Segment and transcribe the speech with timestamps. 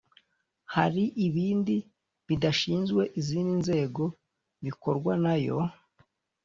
[0.75, 1.75] hari ibindi
[2.27, 4.03] bidashinzwe izindi nzego
[4.65, 5.57] bikorwa nayo